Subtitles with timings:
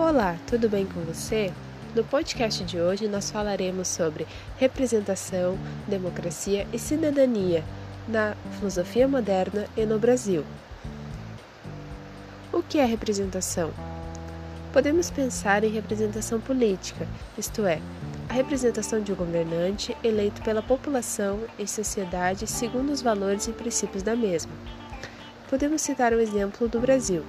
[0.00, 1.52] Olá, tudo bem com você?
[1.94, 4.26] No podcast de hoje nós falaremos sobre
[4.56, 7.62] representação, democracia e cidadania
[8.08, 10.42] na filosofia moderna e no Brasil.
[12.50, 13.70] O que é representação?
[14.72, 17.06] Podemos pensar em representação política,
[17.36, 17.78] isto é,
[18.26, 24.02] a representação de um governante eleito pela população em sociedade segundo os valores e princípios
[24.02, 24.52] da mesma.
[25.50, 27.22] Podemos citar o exemplo do Brasil,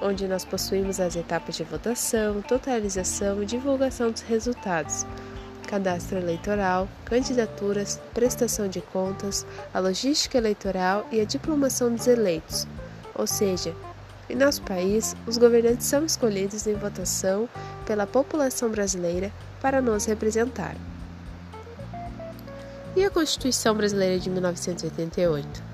[0.00, 5.06] onde nós possuímos as etapas de votação, totalização e divulgação dos resultados,
[5.66, 12.66] cadastro eleitoral, candidaturas, prestação de contas, a logística eleitoral e a diplomação dos eleitos.
[13.14, 13.74] Ou seja,
[14.28, 17.48] em nosso país, os governantes são escolhidos em votação
[17.84, 20.76] pela população brasileira para nos representar.
[22.96, 25.73] E a Constituição Brasileira de 1988?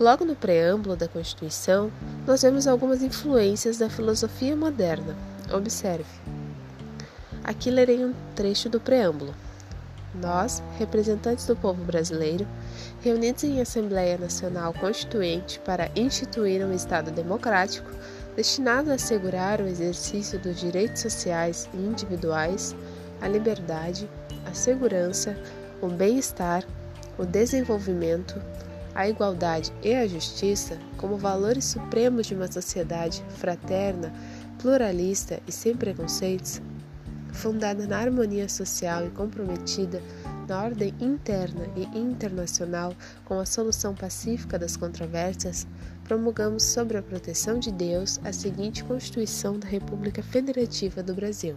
[0.00, 1.92] Logo no preâmbulo da Constituição,
[2.26, 5.16] nós vemos algumas influências da filosofia moderna.
[5.52, 6.06] Observe.
[7.44, 9.34] Aqui lerei um trecho do preâmbulo.
[10.14, 12.46] Nós, representantes do povo brasileiro,
[13.00, 17.90] reunidos em Assembleia Nacional Constituinte para instituir um Estado democrático
[18.36, 22.74] destinado a assegurar o exercício dos direitos sociais e individuais,
[23.20, 24.08] a liberdade,
[24.46, 25.36] a segurança,
[25.80, 26.64] o bem-estar,
[27.18, 28.40] o desenvolvimento,
[28.94, 34.12] a igualdade e a justiça como valores supremos de uma sociedade fraterna,
[34.58, 36.60] pluralista e sem preconceitos,
[37.32, 40.02] fundada na harmonia social e comprometida
[40.48, 45.66] na ordem interna e internacional com a solução pacífica das controvérsias,
[46.04, 51.56] promulgamos sobre a proteção de Deus a seguinte Constituição da República Federativa do Brasil.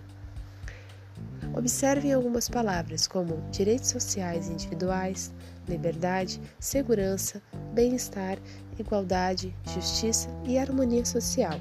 [1.57, 5.33] Observem algumas palavras como direitos sociais individuais,
[5.69, 7.41] liberdade, segurança,
[7.73, 8.37] bem-estar,
[8.77, 11.57] igualdade, justiça e harmonia social.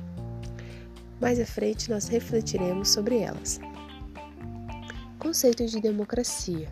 [1.20, 3.60] Mais à frente nós refletiremos sobre elas.
[5.20, 6.68] Conceito de democracia.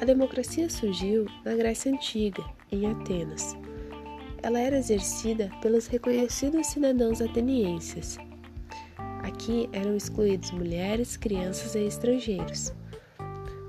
[0.00, 3.56] A democracia surgiu na Grécia Antiga, em Atenas.
[4.44, 8.16] Ela era exercida pelos reconhecidos cidadãos atenienses
[9.24, 12.74] Aqui eram excluídos mulheres, crianças e estrangeiros.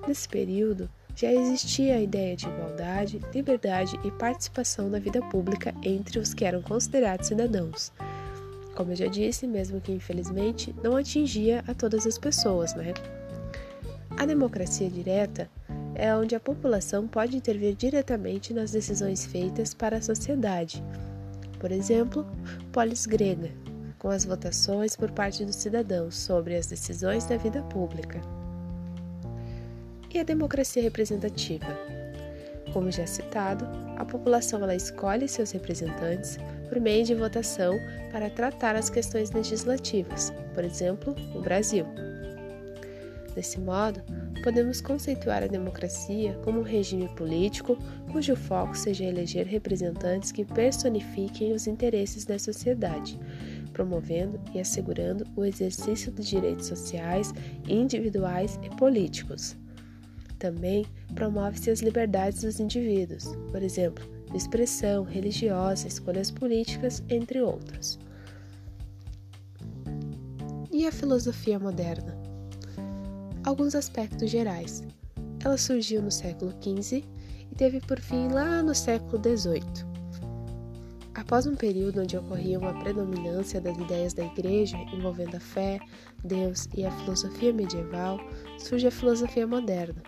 [0.05, 6.19] Nesse período, já existia a ideia de igualdade, liberdade e participação na vida pública entre
[6.19, 7.93] os que eram considerados cidadãos.
[8.75, 12.93] Como eu já disse, mesmo que infelizmente não atingia a todas as pessoas, né?
[14.17, 15.49] A democracia direta
[15.95, 20.83] é onde a população pode intervir diretamente nas decisões feitas para a sociedade.
[21.59, 22.27] Por exemplo,
[22.73, 23.49] polis grega,
[24.05, 28.21] com as votações por parte dos cidadãos sobre as decisões da vida pública.
[30.13, 31.75] E a democracia representativa?
[32.71, 33.65] Como já citado,
[33.97, 36.37] a população ela escolhe seus representantes
[36.69, 37.79] por meio de votação
[38.11, 41.87] para tratar as questões legislativas, por exemplo, o Brasil.
[43.33, 44.03] Desse modo,
[44.43, 47.75] podemos conceituar a democracia como um regime político
[48.11, 53.19] cujo foco seja eleger representantes que personifiquem os interesses da sociedade,
[53.75, 57.33] promovendo e assegurando o exercício dos direitos sociais,
[57.67, 59.57] individuais e políticos.
[60.39, 67.99] Também promove-se as liberdades dos indivíduos, por exemplo, de expressão religiosa, escolhas políticas, entre outros.
[70.71, 72.17] E a filosofia moderna?
[73.43, 74.83] Alguns aspectos gerais.
[75.43, 77.03] Ela surgiu no século XV
[77.51, 79.94] e teve por fim lá no século XVIII.
[81.15, 85.79] Após um período onde ocorria uma predominância das ideias da Igreja envolvendo a fé,
[86.23, 88.19] Deus e a filosofia medieval,
[88.59, 90.03] surge a filosofia moderna.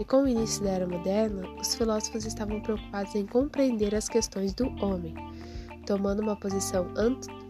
[0.00, 4.52] E com o início da Era Moderna, os filósofos estavam preocupados em compreender as questões
[4.52, 5.14] do homem,
[5.86, 6.88] tomando uma posição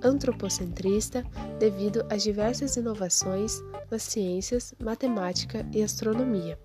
[0.02, 1.24] antropocentrista
[1.58, 3.58] devido às diversas inovações
[3.90, 6.58] nas ciências, matemática e astronomia.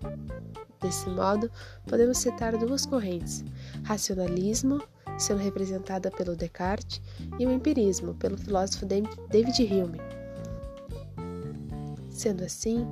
[0.80, 1.50] Desse modo,
[1.86, 3.44] podemos citar duas correntes:
[3.84, 4.80] racionalismo
[5.18, 7.02] sendo representada pelo Descartes,
[7.38, 9.98] e o empirismo, pelo filósofo David Hume.
[12.10, 12.86] Sendo assim,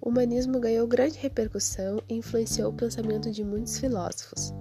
[0.00, 4.52] o humanismo ganhou grande repercussão e influenciou o pensamento de muitos filósofos.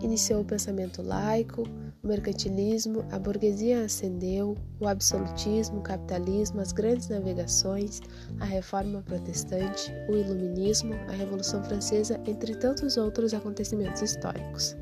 [0.00, 1.62] Iniciou o pensamento laico,
[2.02, 8.00] o mercantilismo, a burguesia ascendeu, o absolutismo, o capitalismo, as grandes navegações,
[8.40, 14.74] a reforma protestante, o iluminismo, a Revolução Francesa, entre tantos outros acontecimentos históricos.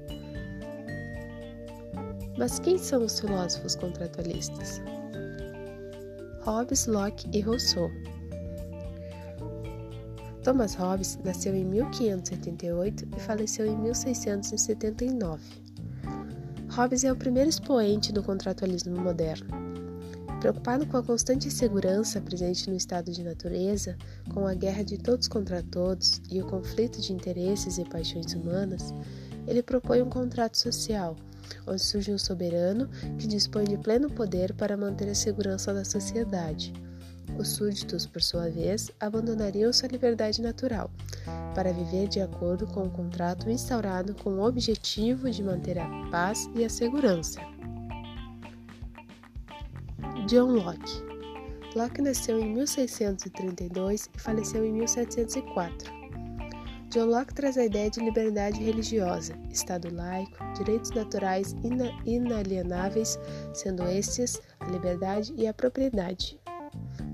[2.38, 4.80] Mas quem são os filósofos contratualistas?
[6.42, 7.90] Hobbes, Locke e Rousseau.
[10.42, 15.42] Thomas Hobbes nasceu em 1578 e faleceu em 1679.
[16.70, 19.48] Hobbes é o primeiro expoente do contratualismo moderno.
[20.40, 23.96] Preocupado com a constante insegurança presente no estado de natureza,
[24.32, 28.94] com a guerra de todos contra todos e o conflito de interesses e paixões humanas,
[29.48, 31.16] ele propõe um contrato social,
[31.66, 32.88] onde surge um soberano
[33.18, 36.72] que dispõe de pleno poder para manter a segurança da sociedade.
[37.38, 40.90] Os súditos, por sua vez, abandonariam sua liberdade natural,
[41.54, 46.50] para viver de acordo com o contrato instaurado com o objetivo de manter a paz
[46.56, 47.40] e a segurança.
[50.26, 51.08] John Locke
[51.76, 55.92] Locke nasceu em 1632 e faleceu em 1704.
[56.90, 63.18] John Locke traz a ideia de liberdade religiosa, Estado laico, direitos naturais ina inalienáveis,
[63.54, 66.40] sendo estes a liberdade e a propriedade.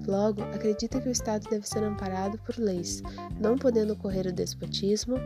[0.06, 3.02] Logo, acredita que o Estado deve ser amparado por leis,
[3.40, 5.16] não podendo ocorrer o despotismo.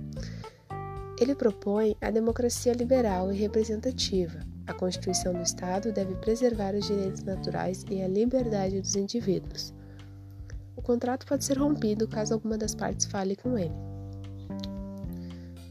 [1.20, 4.38] Ele propõe a democracia liberal e representativa,
[4.68, 9.72] a Constituição do Estado deve preservar os direitos naturais e a liberdade dos indivíduos.
[10.76, 13.72] O contrato pode ser rompido caso alguma das partes fale com ele.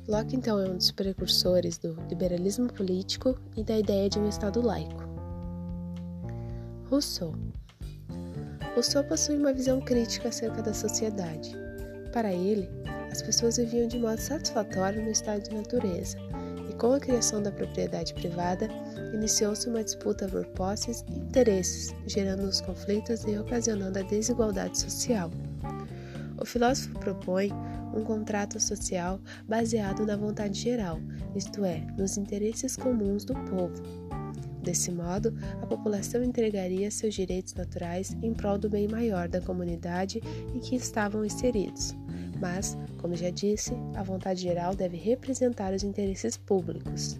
[0.08, 4.66] Locke, então, é um dos precursores do liberalismo político e da ideia de um Estado
[4.66, 5.04] laico.
[6.90, 7.36] Rousseau
[8.78, 11.52] Rousseau possui uma visão crítica acerca da sociedade.
[12.14, 12.70] Para ele,
[13.12, 16.16] as pessoas viviam de modo satisfatório no estado de natureza,
[16.78, 18.68] com a criação da propriedade privada,
[19.16, 25.32] iniciou-se uma disputa por posses e interesses, gerando os conflitos e ocasionando a desigualdade social.
[26.40, 27.52] O filósofo propõe
[27.96, 31.00] um contrato social baseado na vontade geral,
[31.36, 33.74] isto é, nos interesses comuns do povo.
[34.68, 40.22] Desse modo, a população entregaria seus direitos naturais em prol do bem maior da comunidade
[40.54, 41.96] em que estavam inseridos.
[42.38, 47.18] Mas, como já disse, a vontade geral deve representar os interesses públicos.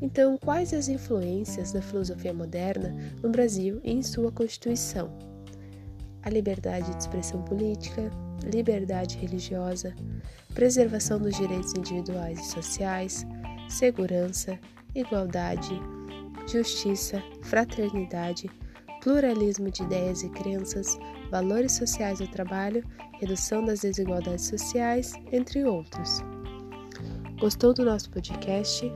[0.00, 5.10] Então, quais as influências da filosofia moderna no Brasil e em sua Constituição?
[6.22, 8.12] A liberdade de expressão política,
[8.44, 9.92] liberdade religiosa,
[10.54, 13.26] preservação dos direitos individuais e sociais,
[13.68, 14.56] segurança,
[14.94, 15.97] igualdade,
[16.46, 18.50] justiça, fraternidade,
[19.02, 20.98] pluralismo de ideias e crenças,
[21.30, 22.84] valores sociais do trabalho,
[23.20, 26.20] redução das desigualdades sociais, entre outros.
[27.40, 28.90] Gostou do nosso podcast?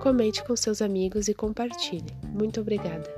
[0.00, 2.16] Comente com seus amigos e compartilhe.
[2.32, 3.17] Muito obrigada!